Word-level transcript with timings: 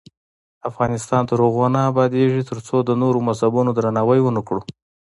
افغانستان 0.69 1.21
تر 1.29 1.37
هغو 1.45 1.65
نه 1.75 1.81
ابادیږي، 1.91 2.41
ترڅو 2.49 2.75
د 2.83 2.89
نورو 3.01 3.19
مذهبونو 3.27 3.71
درناوی 3.77 4.19
ونکړو. 4.23 4.61